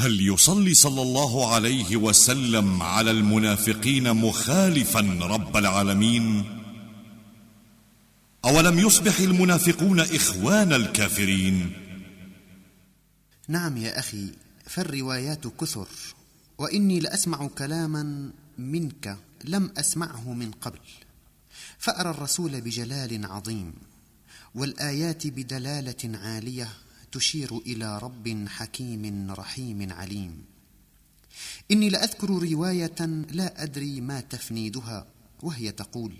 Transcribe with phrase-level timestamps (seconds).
[0.00, 6.44] هل يصلي صلى الله عليه وسلم على المنافقين مخالفا رب العالمين؟
[8.44, 11.72] أولم يصبح المنافقون إخوان الكافرين؟
[13.48, 14.30] نعم يا أخي
[14.66, 15.88] فالروايات كثر
[16.58, 20.80] وإني لأسمع كلاما منك لم أسمعه من قبل.
[21.78, 23.72] فأرى الرسول بجلال عظيم
[24.54, 26.68] والآيات بدلالة عالية
[27.12, 30.44] تشير إلى رب حكيم رحيم عليم.
[31.70, 35.06] إني لأذكر رواية لا أدري ما تفنيدها
[35.42, 36.12] وهي تقول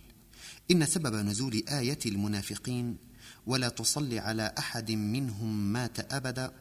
[0.71, 2.97] إن سبب نزول آية المنافقين
[3.47, 6.53] ولا تصلي على أحد منهم مات أبدا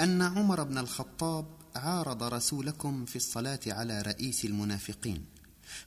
[0.00, 5.24] أن عمر بن الخطاب عارض رسولكم في الصلاة على رئيس المنافقين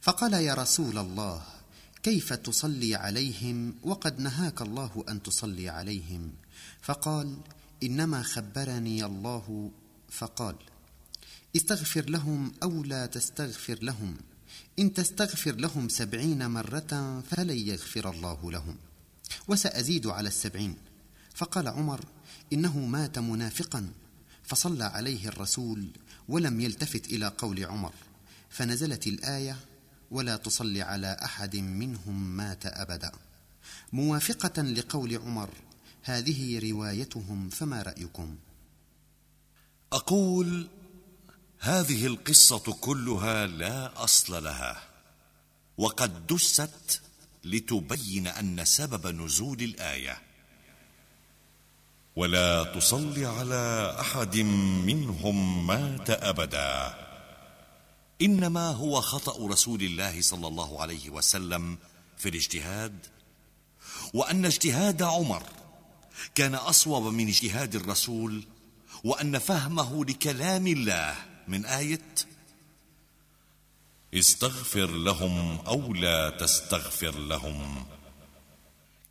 [0.02, 1.44] فقال يا رسول الله
[2.04, 6.32] كيف تصلي عليهم؟ وقد نهاك الله أن تصلي عليهم.
[6.82, 7.38] فقال
[7.84, 9.72] إنما خبرني الله
[10.10, 10.56] فقال
[11.56, 14.18] استغفر لهم أو لا تستغفر لهم
[14.80, 18.76] إن تستغفر لهم سبعين مرة فلن يغفر الله لهم
[19.48, 20.76] وسأزيد على السبعين.
[21.36, 22.06] فقال عمر
[22.54, 23.90] إنه مات منافقا
[24.44, 25.88] فصلى عليه الرسول
[26.30, 27.94] ولم يلتفت إلى قول عمر
[28.50, 29.58] فنزلت الآية
[30.12, 33.12] ولا تصلي على أحد منهم مات أبدا.
[33.94, 35.50] موافقة لقول عمر
[36.04, 38.36] هذه روايتهم فما رأيكم؟
[39.94, 40.68] أقول
[41.60, 44.84] هذه القصة كلها لا أصل لها
[45.78, 47.02] وقد دست
[47.44, 50.22] لتبين أن سبب نزول الآية.
[52.16, 54.38] ولا تصل على أحد
[54.86, 56.96] منهم مات أبدا.
[58.22, 61.78] إنما هو خطأ رسول الله صلى الله عليه وسلم
[62.18, 63.06] في الاجتهاد
[64.14, 65.44] وأن اجتهاد عمر
[66.36, 68.44] كان أصوب من اجتهاد الرسول
[69.04, 71.16] وأن فهمه لكلام الله.
[71.48, 72.16] من آية
[74.14, 77.86] استغفر لهم أو لا تستغفر لهم.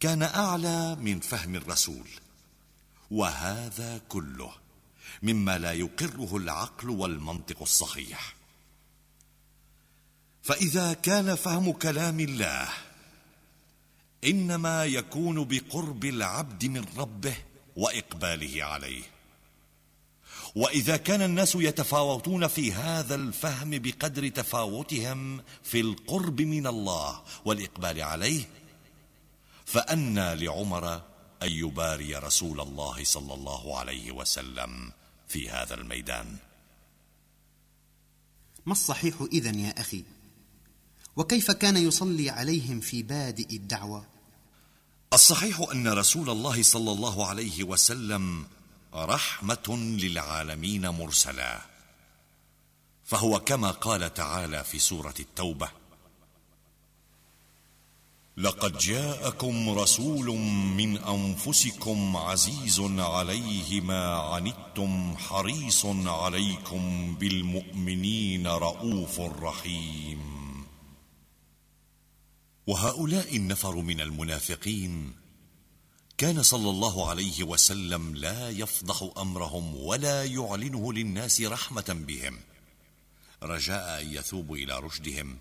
[0.01, 2.09] كان أعلى من فهم الرسول
[3.11, 4.53] وهذا كله
[5.23, 8.35] مما لا يقره العقل والمنطق الصحيح.
[10.43, 12.69] فإذا كان فهم كلام الله
[14.25, 17.35] إنما يكون بقرب العبد من ربه
[17.77, 19.03] وإقباله عليه.
[20.55, 28.49] وإذا كان الناس يتفاوتون في هذا الفهم بقدر تفاوتهم في القرب من الله والإقبال عليه
[29.65, 30.95] فأنى لعمر
[31.43, 34.93] أن يباري رسول الله صلى الله عليه وسلم
[35.29, 36.37] في هذا الميدان.
[38.67, 40.05] ما الصحيح إذن يا أخي؟
[41.17, 44.07] وكيف كان يصلي عليهم في بادئ الدعوة؟
[45.13, 48.47] الصحيح أن رسول الله صلى الله عليه وسلم
[48.95, 51.61] رحمة للعالمين مرسلا.
[53.05, 55.69] فهو كما قال تعالى في سورة التوبة
[58.37, 60.27] لقد جاءكم رسول
[60.77, 70.42] من أنفسكم عزيز عليه ما عنتم حريص عليكم بالمؤمنين رءوف رحيم.
[72.67, 75.13] وهؤلاء النفر من المنافقين
[76.19, 82.39] كان صلى الله عليه وسلم لا يفضح أمرهم ولا يعلنه للناس رحمة بهم.
[83.43, 85.39] رجاء أن يثوبوا إلى رشدهم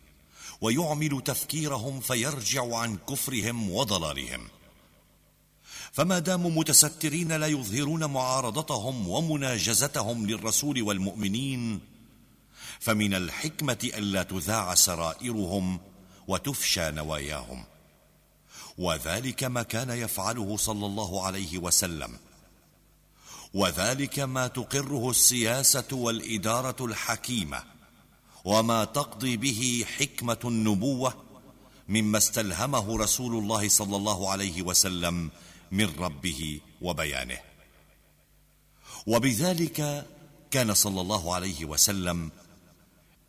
[0.61, 4.47] ويعمل تفكيرهم فيرجع عن كفرهم وضلالهم.
[5.91, 11.79] فما داموا متسترين لا يظهرون معارضتهم ومناجزتهم للرسول والمؤمنين
[12.79, 15.79] فمن الحكمة الا تذاع سرائرهم
[16.31, 17.63] وتفشى نواياهم.
[18.77, 22.17] وذلك ما كان يفعله صلى الله عليه وسلم.
[23.53, 27.63] وذلك ما تقره السياسة والإدارة الحكيمة.
[28.45, 31.13] وما تقضي به حكمة النبوة
[31.87, 35.29] مما استلهمه رسول الله صلى الله عليه وسلم
[35.71, 37.39] من ربه وبيانه.
[39.07, 40.07] وبذلك
[40.51, 42.31] كان صلى الله عليه وسلم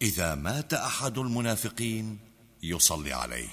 [0.03, 2.32] إذا مات أحد المنافقين
[2.63, 3.49] يصلي عليه.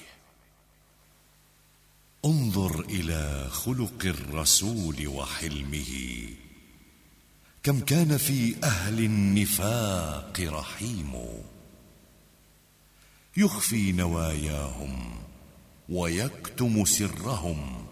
[2.24, 6.24] انظر إلى خلق الرسول وحلمه.
[7.62, 11.42] كم كان في أهل النفاق رحيم.
[13.36, 15.20] يخفي نواياهم
[15.88, 17.86] ويكتم سرهم.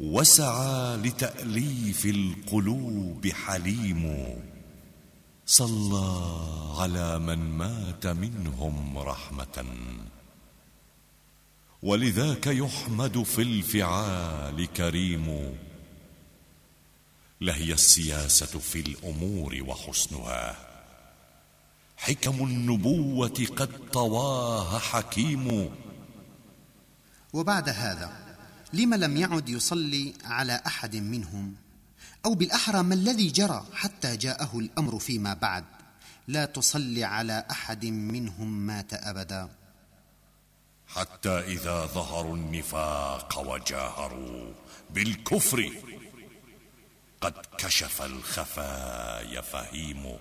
[0.00, 4.26] وسعى لتأليف القلوب حليم.
[5.50, 9.64] صلى على من مات منهم رحمة.
[11.82, 15.58] ولذاك يحمد في الفعال كريم.
[17.40, 20.56] لهي السياسة في الأمور وحسنها.
[21.96, 25.70] حكم النبوة قد طواها حكيم.
[27.32, 28.36] وبعد هذا
[28.72, 31.54] لم لم يعد يصلي على أحد منهم؟
[32.26, 35.64] أو بالأحرى ما الذي جرى حتى جاءه الأمر فيما بعد.
[36.28, 39.48] لا تصلي على أحد منهم مات أبدا.
[40.86, 44.52] حتى إذا ظهروا النفاق وجاهروا
[44.90, 45.72] بالكفر
[47.20, 50.16] قد كشف الخفايا فهيم.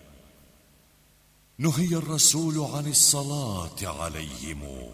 [1.58, 4.92] نهي الرسول عن الصلاة عليهم.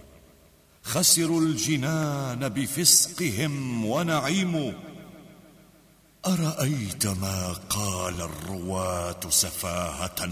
[0.83, 4.74] خسروا الجنان بفسقهم ونعيم.
[6.27, 10.30] أرأيت ما قال الرواة سفاهة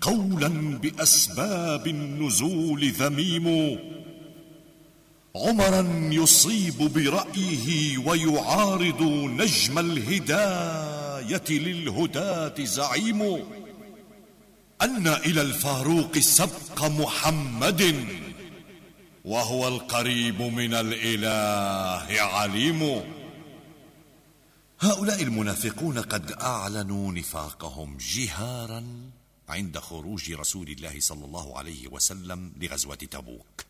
[0.00, 0.48] قولا
[0.78, 3.78] بأسباب النزول ذميم
[5.36, 9.02] عمرا يصيب برأيه ويعارض
[9.40, 13.22] نجم الهداية للهداة زعيم
[14.82, 18.06] أن إلى الفاروق سبق محمد
[19.24, 23.00] وهو القريب من الإله عليم
[24.84, 29.10] هؤلاء المنافقون قد أعلنوا نفاقهم جهارا
[29.48, 33.64] عند خروج رسول الله صلى الله عليه وسلم لغزوة تبوك.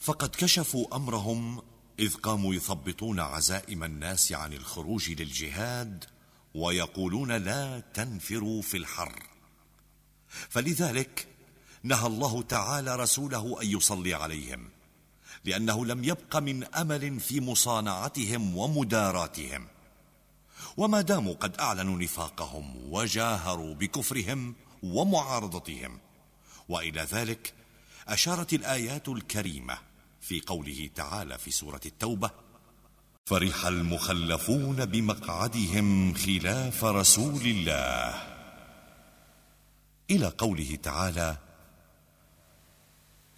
[0.00, 1.62] فقد كشفوا أمرهم
[1.98, 6.04] إذ قاموا يثبطون عزائم الناس عن الخروج للجهاد
[6.54, 9.22] ويقولون لا تنفروا في الحر.
[10.28, 11.28] فلذلك
[11.82, 14.68] نهى الله تعالى رسوله أن يصلي عليهم.
[15.48, 19.66] لأنه لم يبق من أمل في مصانعتهم ومداراتهم.
[20.76, 25.98] وما داموا قد أعلنوا نفاقهم وجاهروا بكفرهم ومعارضتهم.
[26.68, 27.54] وإلى ذلك
[28.08, 29.78] أشارت الآيات الكريمة
[30.20, 32.30] في قوله تعالى في سورة التوبة
[33.26, 38.22] فرح المخلفون بمقعدهم خلاف رسول الله.
[40.10, 41.36] إلى قوله تعالى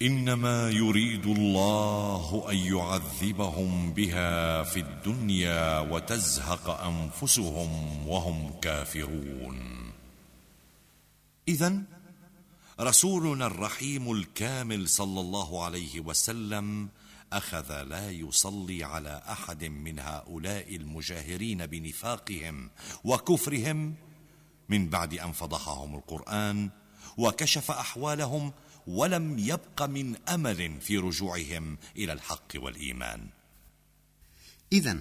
[0.01, 9.91] إنما يريد الله أن يعذبهم بها في الدنيا وتزهق أنفسهم وهم كافرون.
[11.47, 11.81] اذا
[12.79, 16.89] رسولنا الرحيم الكامل صلى الله عليه وسلم
[17.33, 22.69] أخذ لا يصلي على أحد من هؤلاء المجاهرين بنفاقهم
[23.03, 23.95] وكفرهم
[24.69, 26.69] من بعد أن فضحهم القرآن
[27.17, 28.51] وكشف أحوالهم
[28.91, 33.27] ولم يبق من أمل في رجوعهم إلى الحق والإيمان.
[34.73, 34.99] اذا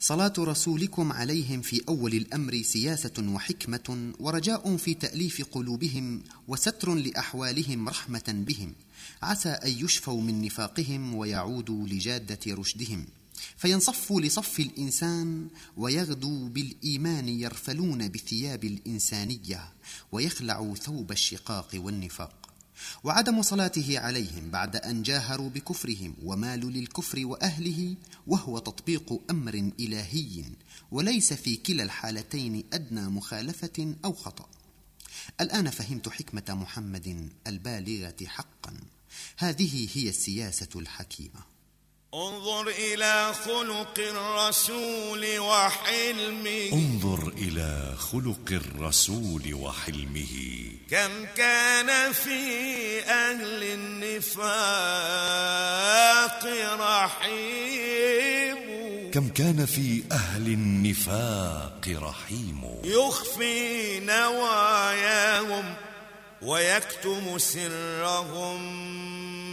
[0.00, 8.44] صلاة رسولكم عليهم في أول الأمر سياسة وحكمة ورجاء في تأليف قلوبهم وستر لأحوالهم رحمة
[8.46, 8.72] بهم.
[9.22, 13.06] عسى أن يشفوا من نفاقهم ويعودوا لجادة رشدهم.
[13.56, 19.72] فينصفوا لصف الإنسان ويغدوا بالإيمان يرفلون بثياب الإنسانية
[20.12, 22.43] ويخلعوا ثوب الشقاق والنفاق.
[23.04, 30.44] وعدم صلاته عليهم بعد أن جاهروا بكفرهم ومالوا للكفر وأهله وهو تطبيق أمر إلهي
[30.90, 34.48] وليس في كلا الحالتين أدنى مخالفة أو خطأ.
[35.40, 38.74] الآن فهمت حكمة محمد البالغة حقا.
[39.36, 41.53] هذه هي السياسة الحكيمة.
[42.14, 46.72] انظر إلى خلق الرسول وحلمه.
[46.72, 50.26] انظر إلى خلق الرسول وحلمه.
[50.90, 54.44] كم كان في أهل النفاق
[56.80, 58.58] رحيم.
[59.10, 62.80] كم كان في أهل النفاق رحيم.
[62.84, 65.74] يخفي نواياهم
[66.42, 69.43] ويكتم سرهم.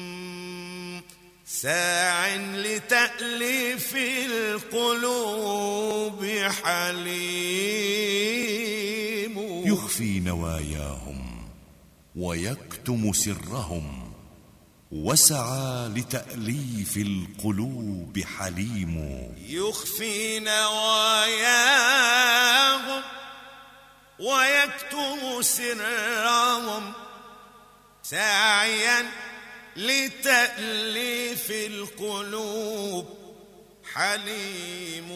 [1.52, 3.96] ساع لتأليف
[4.32, 6.26] القلوب
[6.64, 7.32] حليم.
[9.66, 11.50] يخفي نواياهم
[12.16, 14.14] ويكتم سرهم
[14.92, 19.28] وسعى لتأليف القلوب حليم.
[19.48, 21.42] يخفي نواياهم
[24.20, 26.94] ويكتم سرهم
[28.04, 29.21] ساعيا
[29.76, 33.22] لتأليف القلوب.
[33.94, 35.10] حليم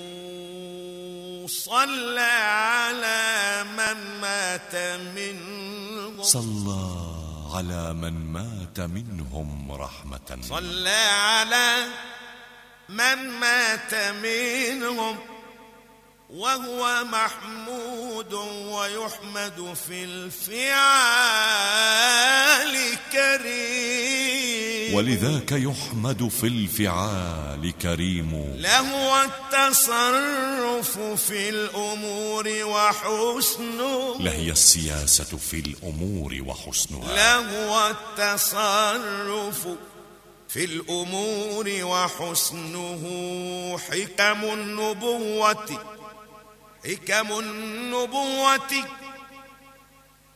[1.47, 4.75] صلى على من مات
[5.15, 6.24] منهم.
[6.24, 6.85] صلى
[7.55, 11.88] على من مات منهم رحمة صلى على
[12.89, 15.19] من مات منهم.
[16.29, 18.33] وهو محمود
[18.74, 20.95] ويحمد في الفعال
[23.12, 24.34] كريم
[24.95, 28.55] ولذاك يحمد في الفعال كريم.
[28.57, 37.15] له التصرف في الأمور وحسنه لهي السياسة في الأمور وحسنها.
[37.15, 39.67] له التصرف
[40.49, 43.03] في الأمور وحسنه.
[43.77, 45.67] حكم النبوة
[46.85, 49.04] حكم النبوة.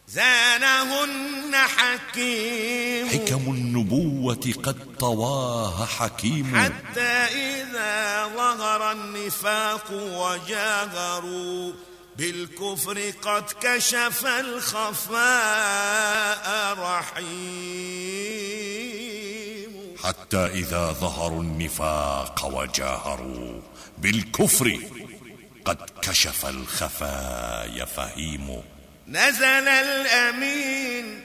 [0.09, 3.09] زانهن حكيم.
[3.09, 6.55] حكم النبوة قد طواها حكيم.
[6.63, 11.73] حتى إذا ظهر النفاق وجاهروا
[12.17, 15.19] بالكفر قد كشف الخفاء
[16.79, 17.29] رحيم.
[20.03, 23.61] حتى إذا ظهروا النفاق وجاهروا
[23.97, 24.79] بالكفر
[25.65, 28.61] قد كشف الخفايا فهيم.
[29.09, 31.23] نزل الأمين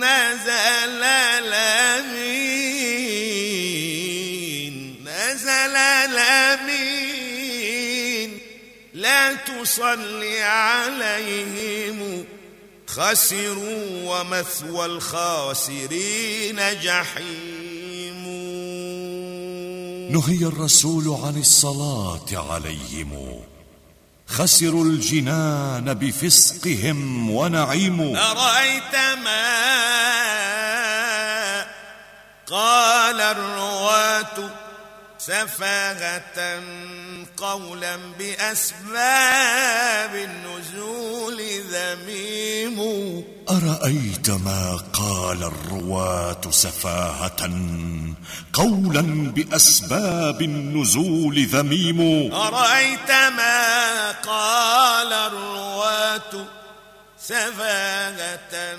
[0.00, 2.40] نزل الأمين
[5.04, 6.90] نزل الأمين.
[8.94, 12.24] لا تصل عليهم
[12.86, 18.24] خسروا ومثوى الخاسرين جحيم.
[20.10, 23.49] نهي الرسول عن الصلاة عليهم.
[24.30, 28.16] خسروا الجنان بفسقهم ونعيم.
[28.16, 28.94] أرأيت
[29.24, 29.50] ما
[32.46, 34.50] قال الرواة
[35.18, 36.62] سفاهة
[37.36, 42.78] قولا بأسباب النزول ذميم.
[43.50, 47.50] أرأيت ما قال الرواة سفاهة
[48.52, 52.00] قولا بأسباب النزول ذميم؟
[52.34, 56.46] أرأيت ما قال الرواة
[57.20, 58.78] سفاهة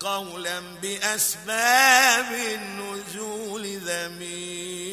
[0.00, 4.85] قولا بأسباب النزول ذميم؟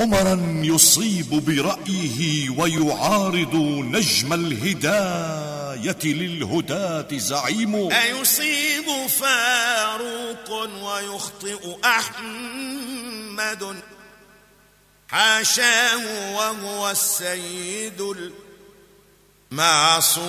[0.00, 3.54] عمرا يصيب برأيه ويعارض
[3.94, 7.74] نجم الهداية للهداة زعيم.
[7.92, 10.50] أيصيب فاروق
[10.82, 13.76] ويخطئ أحمد.
[15.08, 18.30] حاشاه وهو السيد
[19.52, 20.22] المعصوم.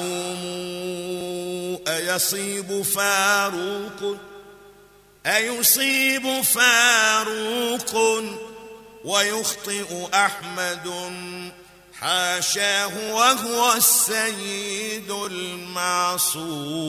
[1.88, 4.18] أيصيب فاروق؟
[5.26, 7.96] أيصيب فاروق
[9.04, 10.92] ويخطئ أحمد
[12.00, 16.80] حاشاه وهو السيد المعصوم.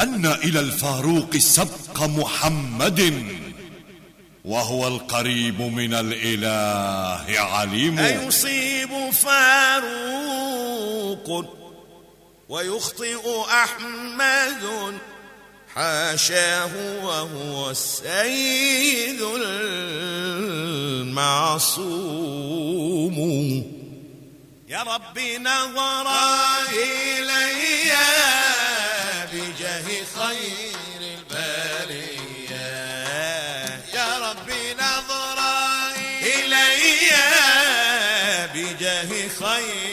[0.00, 3.24] أن إلى الفاروق سبق محمد
[4.44, 7.98] وهو القريب من الإله عليم.
[7.98, 10.00] أيصيب فاروق
[12.48, 14.94] ويخطئ أحمد
[15.74, 16.70] حاشاه
[17.04, 19.20] وهو السيد
[21.00, 21.50] المعصوم.
[24.68, 26.06] يا رب نظر
[26.72, 27.92] إلي
[29.32, 29.86] بجاه
[30.16, 32.68] خير البرية.
[33.94, 35.38] يا رب نظر
[36.22, 36.80] إلي
[38.54, 39.89] بجاه خير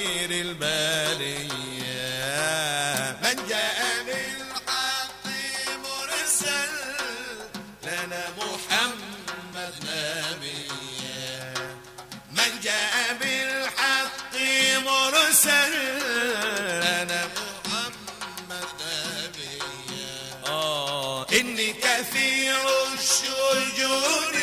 [16.82, 17.22] لنا
[17.66, 22.56] محمد نبيا آه إني كثير
[22.94, 24.36] الشجون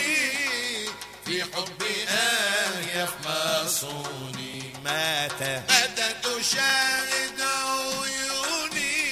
[1.25, 9.05] في حب آه يفمصوني مات متى تشاهد عيوني.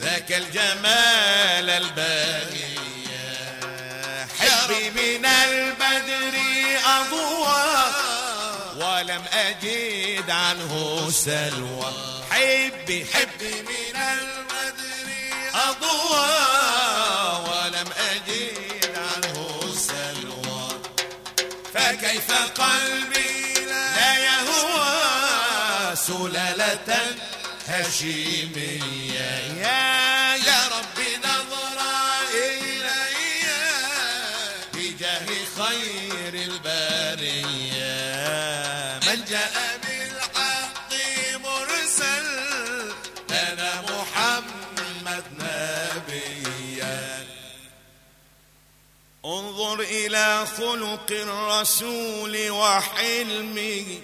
[0.00, 3.26] ذاك الجمال الباهية
[4.40, 6.34] حبي من البدر
[6.86, 7.77] أضواء
[9.08, 11.92] ولم أجد عنه سلوى.
[12.30, 15.08] حبي حبي من البدر
[15.54, 19.36] أضواء ولم أجد عنه
[19.74, 20.68] سلوى.
[21.74, 27.16] فكيف قلبي لا يهوى سلالة
[27.68, 30.97] هشيمية؟ يا يا رب
[49.68, 54.00] انظر إلى خلق الرسول وحلمه.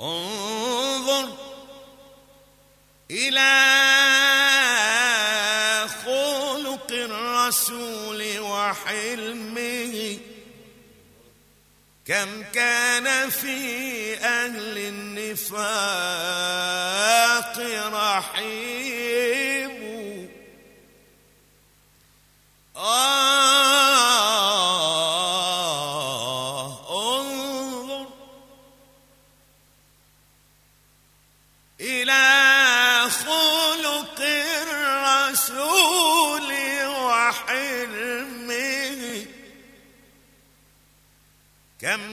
[0.00, 1.28] انظر
[3.10, 3.52] إلى
[6.04, 10.18] خلق الرسول وحلمه.
[12.06, 15.66] كم كان في أهل النفاق
[17.92, 18.96] رحيم.
[22.76, 23.45] آه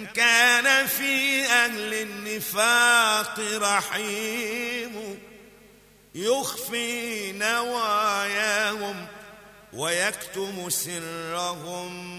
[0.06, 5.20] كان في أهل النفاق رحيم
[6.16, 9.08] يخفي نواياهم
[9.74, 12.14] ويكتم سرهم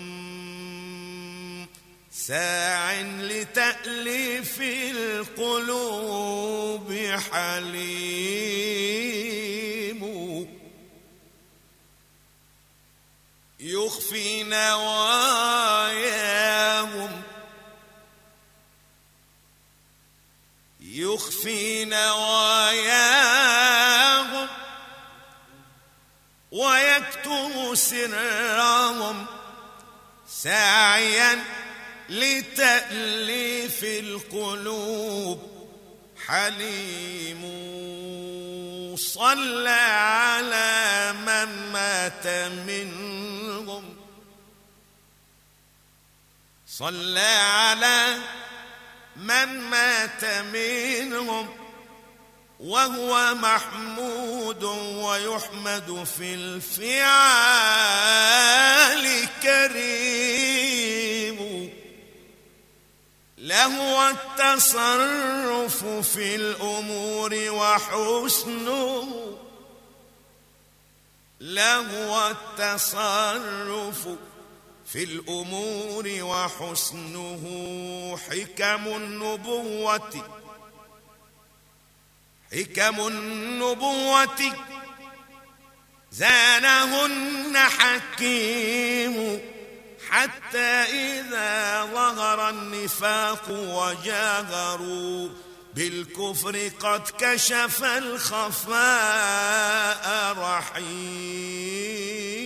[2.12, 4.60] ساع لتأليف
[4.90, 6.14] القلوب
[7.32, 8.44] حليم
[13.60, 16.33] يخفي نواياهم
[21.14, 23.14] يخفي نواياهم
[26.52, 29.26] ويكتم سرهم
[30.28, 31.44] ساعيا
[32.08, 35.54] لتأليف القلوب.
[36.26, 37.42] حليم
[38.96, 42.26] صلى على من مات
[42.66, 43.96] منهم.
[46.66, 48.18] صلى على
[49.16, 51.48] من مات منهم
[52.60, 57.04] وهو محمود ويحمد في الفعال
[59.42, 60.94] كريم.
[63.38, 69.20] له التصرف في الأمور وحسنه.
[71.40, 74.08] له التصرف
[74.86, 77.42] في الأمور وحسنه
[78.30, 80.30] حكم النبوة.
[82.52, 84.56] حكم النبوة.
[86.12, 89.40] زانهن حكيم
[90.10, 95.28] حتى إذا ظهر النفاق وجاهروا
[95.74, 98.74] بالكفر قد كشف الخفاء
[100.38, 102.43] رحيم.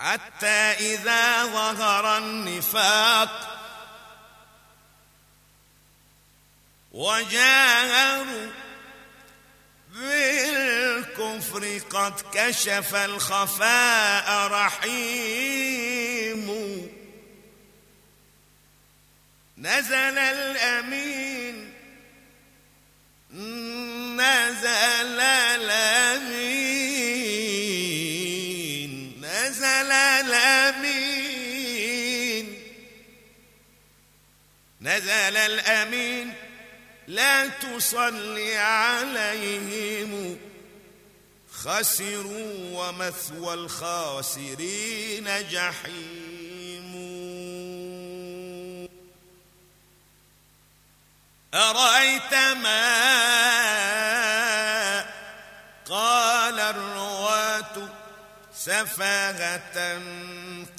[0.00, 0.46] حتى
[0.80, 3.56] إذا ظهر النفاق
[6.92, 8.50] وجاهروا
[9.92, 15.80] بالكفر قد كشف الخفاء رحيم.
[19.58, 21.74] نزل الأمين
[24.16, 26.49] نزل الأمين.
[34.90, 36.34] نزل الأمين
[37.06, 40.38] لا تصلي عليهم.
[41.52, 46.90] خسروا ومثوى الخاسرين جحيم.
[51.54, 52.90] أرأيت ما
[55.88, 57.88] قال الرواة
[58.54, 59.98] سفاهة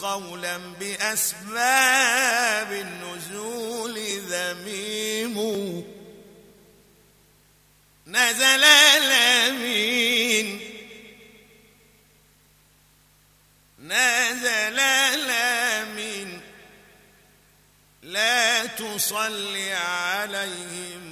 [0.01, 5.37] قولا بأسباب النزول ذميم.
[8.07, 10.59] نزل الأمين.
[13.79, 16.41] نزل الأمين.
[18.01, 21.11] لا تصلي عليهم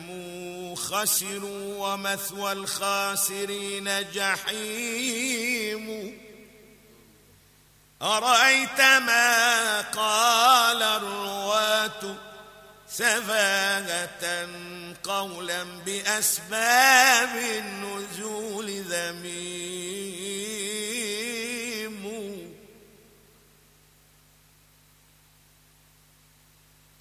[0.75, 6.17] خسروا ومثوى الخاسرين جحيم.
[8.01, 12.15] أرأيت ما قال الرواة
[12.89, 14.47] سفاهة
[15.03, 20.09] قولا بأسباب النزول ذميم؟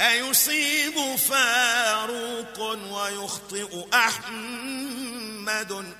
[0.00, 2.60] أيصيب فاروق
[2.92, 5.94] ويخطئ أحمد؟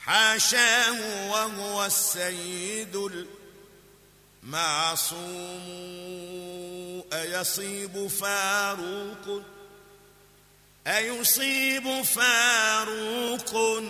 [0.00, 3.26] حاشاه وهو السيد
[4.44, 5.64] المعصوم
[7.12, 9.42] أيصيب فاروق؟
[10.86, 13.82] أيصيب فاروق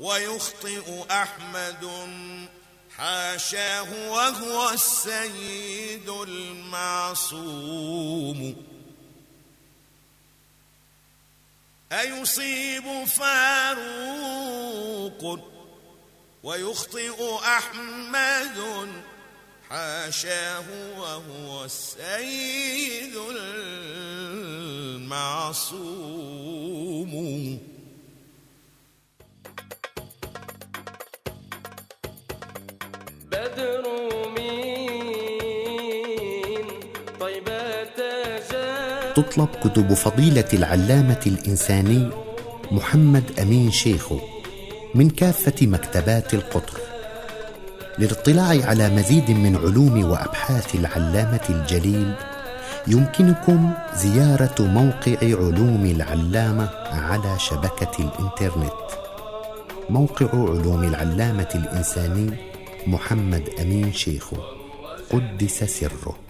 [0.00, 1.90] ويخطئ أحمد
[2.96, 7.46] حاشاه وهو السيد المعصوم.
[11.92, 14.20] أيصيب فاروق
[16.42, 18.88] ويخطئ أحمد
[19.70, 20.64] حاشاه
[20.98, 23.14] وهو السيد
[24.96, 25.90] المعصوم.
[33.32, 33.84] بدر
[38.50, 42.10] جاء تطلب كتب فضيلة العلامة الإنساني
[42.70, 44.20] محمد أمين شيخو
[44.94, 46.89] من كافة مكتبات القطر.
[48.00, 52.14] للاطلاع على مزيد من علوم وأبحاث العلامة الجليل
[52.86, 58.72] يمكنكم زيارة موقع علوم العلامة على شبكة الإنترنت.
[59.90, 62.30] موقع علوم العلامة الإنساني
[62.86, 64.36] محمد أمين شيخو
[65.10, 66.29] قدس سره.